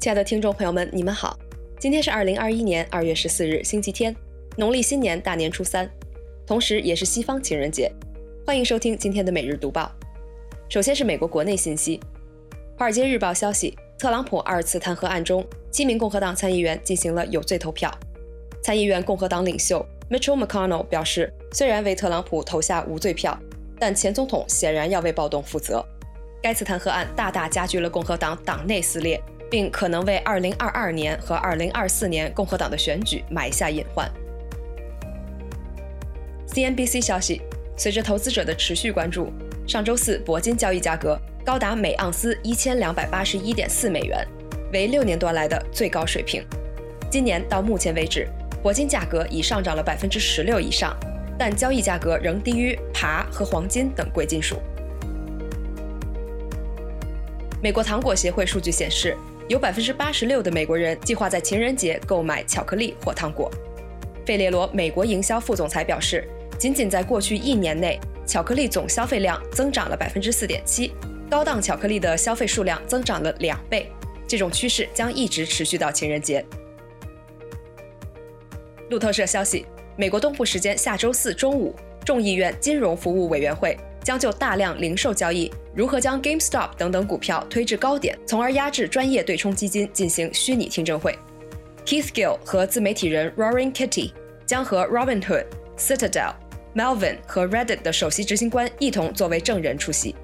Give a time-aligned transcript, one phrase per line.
[0.00, 1.38] 亲爱的听众朋友们，你们好，
[1.78, 4.16] 今天是二零二一年二月十四日，星期天，
[4.56, 5.86] 农历新年大年初三，
[6.46, 7.92] 同时也是西方情人节。
[8.46, 9.92] 欢迎收听今天的每日读报。
[10.70, 11.98] 首先是美国国内信息，
[12.78, 17.94] 《华尔街日报》消息，特朗普二次弹劾案中，七名共和党参议员进行了有罪投票。
[18.62, 23.38] 参议院共和党领袖 Mitchell McConnell 表示，虽然为特朗普投下无罪票，
[23.78, 25.84] 但前总统显然要为暴动负责。
[26.42, 29.22] 该次弹劾案大大加剧了共和党党内撕裂。
[29.50, 34.10] 并可能为2022年和2024年共和党的选举埋下隐患。
[36.46, 37.42] CNBC 消息，
[37.76, 39.32] 随着投资者的持续关注，
[39.66, 44.26] 上周四铂金交易价格高达每盎司1281.4美元，
[44.72, 46.44] 为六年多来的最高水平。
[47.10, 48.28] 今年到目前为止，
[48.62, 50.96] 铂金价格已上涨了百分之十六以上，
[51.38, 54.60] 但交易价格仍低于钯和黄金等贵金属。
[57.62, 59.16] 美国糖果协会数据显示。
[59.50, 63.50] 有百分之八十六的美国人计划在情人节购买巧克力或糖果。
[64.24, 66.24] 费列罗美国营销副总裁表示，
[66.56, 70.92] 仅仅在过去一年内，巧克力总消费量增长了百分之四点七，
[71.28, 73.90] 高档巧克力的消费数量增长了两倍。
[74.24, 76.46] 这种趋势将一直持续到情人节。
[78.88, 83.76] 路透社消息，美国东部时间下周四中午，众议院金融服务委员会。
[84.10, 91.16] 将就大量零售交易如何将 GameStop 等等股票推至高点，从而压制专业对冲基金进行虚拟听证会。
[91.86, 94.10] Keith Gill 和自媒体人 Roaring Kitty
[94.44, 95.46] 将和 Robinhood、
[95.78, 96.34] Citadel、
[96.74, 100.16] Melvin 和 Reddit 的首席执行官一同作为证人出席。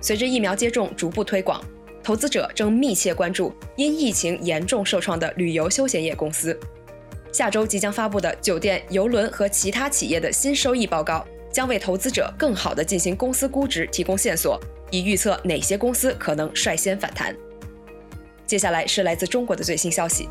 [0.00, 1.62] 随着疫苗接种逐步推广，
[2.02, 6.58] 投资者正密切关注因疫情严重受创的旅游休闲业公司。
[7.32, 17.34] 下周即将发布的酒店、邮轮和其他企业的新收益报告，将为投资者更好地进行公司估值提供线索，以预测哪些公司可能率先反弹。
[18.46, 20.28] 接下来是来自中国的最新消息。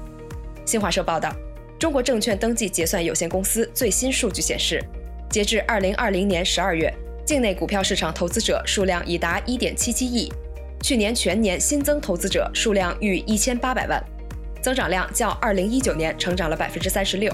[0.66, 1.34] 新华社报道，
[1.80, 4.84] 中国证券登记结算有限公司最新数据显示，
[5.30, 6.94] 截至2020年12月，
[7.26, 10.30] 境内股票市场投资者数量已达1.77亿，
[10.84, 14.04] 去年全年新增投资者数量逾1800万。
[14.62, 17.34] 增长量较二零一九年成长了百分之三十六。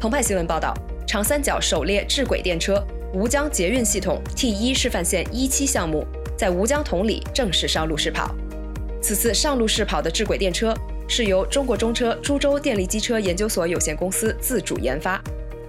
[0.00, 0.74] 澎湃新闻报道，
[1.06, 6.06] 长三角首列智轨电车吴江捷运系统 T 一示范线一期项目
[6.36, 8.34] 在吴江同里正式上路试跑。
[9.00, 10.74] 此次上路试跑的智轨电车
[11.08, 15.22] 是由中国中车株洲电力机车研究所有限公司自主研发，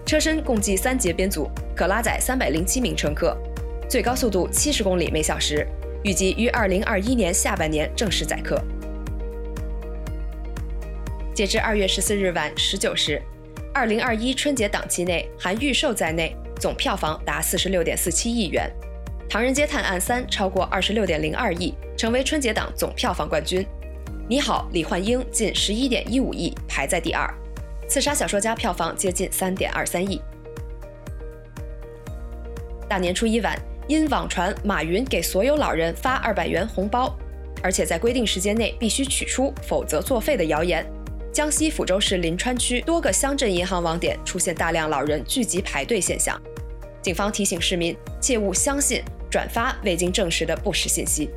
[0.06, 3.38] 车身共计三节编组，可拉载三百零七名乘客，
[3.90, 5.68] 最高速度七十公里每小时，
[6.04, 8.62] 预计于二零二一年下半年正式载客。
[11.36, 13.22] 截至二月十四日晚十九时，
[13.74, 18.72] 二零二一春节档期内含预售在内，总票房达四十六点四七亿元，
[19.30, 23.62] 《唐人街探案三》超过二十六点零二亿，成为春节档总票房冠军。
[24.30, 27.28] 《你好，李焕英》近十一点一五亿，排在第二，
[27.86, 30.22] 《刺杀小说家》票房接近三点二三亿。
[32.88, 33.60] 大年初一晚，
[33.90, 37.14] 因网传马云给所有老人发二百元红包，
[37.62, 40.90] 而且在规定时间内必须取出，否则作废的谣言。
[41.36, 46.42] 江西抚州市临川区多个乡镇银行网点出现大量老人聚集排队现象，
[47.02, 51.30] 警方提醒市民切勿相信、转发未经证实的不实信息。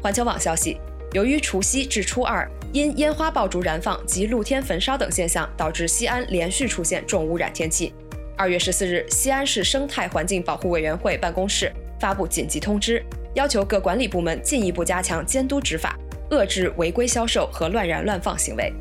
[0.00, 0.78] 环球网消息，
[1.14, 7.92] 由于除夕至初二因烟花爆竹燃放及露天焚烧等现象，导致西安连续出现重污染天气。
[8.36, 15.98] 二月十四日，西安市生态环境保护委员会办公室发布紧急通知，要求各管理部门进一步加强监督执法。
[16.30, 18.72] 遏制违规销售和乱燃乱放行为。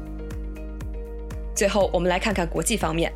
[1.56, 3.12] 最后，我们来看看国际方面。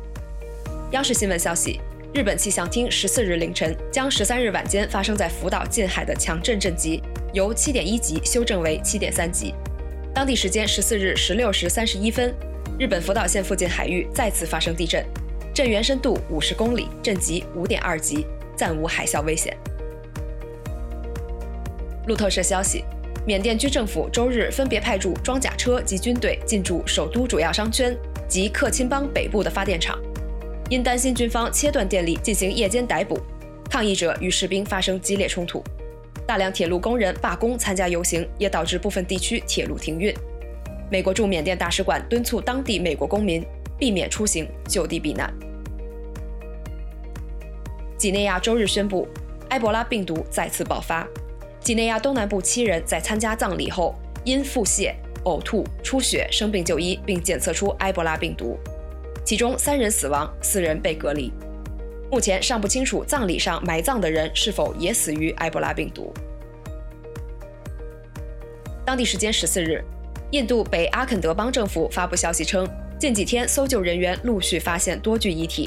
[0.90, 1.80] 央视新闻消息：
[2.12, 7.02] 日本气象厅十四日凌晨将十三日晚间发生在福岛近海的强震震级
[7.32, 9.54] 由七点一级修正为七点三级。
[10.14, 12.34] 当地时间十四日十六时三十一分，
[12.78, 15.04] 日本福岛县附近海域再次发生地震，
[15.54, 18.26] 震源深度五十公里，震级五点二级，
[18.56, 19.56] 暂无海啸危险。
[22.06, 22.84] 路透社消息。
[23.26, 27.96] 缅甸军政府周日分别派驻装甲车及军队进驻首都主要商圈
[28.28, 29.98] 及克钦邦北部的发电厂，
[30.68, 33.18] 因担心军方切断电力进行夜间逮捕，
[33.70, 35.64] 抗议者与士兵发生激烈冲突，
[36.26, 40.14] 大量铁路工人罢工参加游行，也导致部分地区铁路停运。
[40.90, 43.42] 美国驻缅甸大使馆敦促当地美国公民
[43.78, 45.32] 避免出行，就地避难。
[47.96, 49.08] 几内亚周日宣布，
[49.48, 51.08] 埃博拉病毒再次爆发。
[51.64, 54.92] 几内亚东南部七人在参加葬礼后因腹泻、
[55.24, 58.58] 呕吐、出血生病就医，并检测出埃博拉病毒，
[59.24, 61.32] 其中三人死亡，四人被隔离。
[62.10, 66.12] 目前尚不清楚葬礼上埋葬的人是否也死于埃博拉病毒。
[68.84, 69.82] 当地时间十四日，
[70.32, 72.68] 印度北阿肯德邦政府发布消息称，
[72.98, 75.66] 近几天搜救人员陆续发现多具遗体，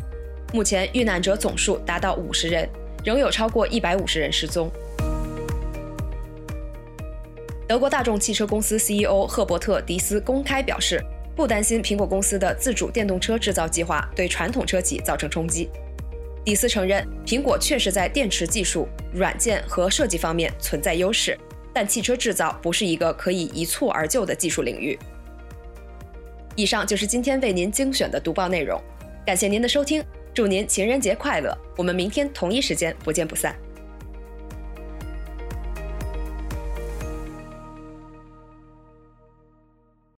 [0.53, 2.69] 目前遇难者总数达到五十人，
[3.03, 4.71] 仍有超过一百五十人失踪。
[7.67, 11.03] 德国大众汽车公司 CEO 赫伯特·迪斯公开表示，
[11.35, 15.69] 不担心苹果公司的自主电动车制造计划对传统车企造成冲击。
[16.45, 21.37] 迪斯承认，苹果确实在电池技术、软件和设计方面存在优势，
[21.73, 24.97] 但汽车制造不是一个可以一蹴而就的技术领域。
[26.55, 28.81] 以上就是今天为您精选的读报内容，
[29.25, 30.01] 感谢您的收听，
[30.33, 31.53] 祝您情人节快乐！
[31.75, 33.53] 我们明天同一时间不见不散。